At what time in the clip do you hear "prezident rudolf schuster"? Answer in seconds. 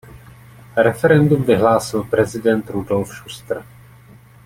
2.03-3.63